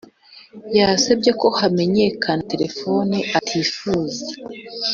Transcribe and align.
Yasabye 0.77 1.31
ko 1.41 1.47
hamenyekana 1.59 2.41
telefoni 2.51 3.17
atifuza 3.39 4.25